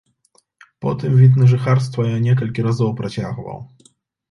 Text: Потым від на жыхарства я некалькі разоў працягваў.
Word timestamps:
Потым 0.85 1.11
від 1.21 1.37
на 1.41 1.49
жыхарства 1.51 2.07
я 2.07 2.17
некалькі 2.27 2.67
разоў 2.71 2.93
працягваў. 3.05 3.63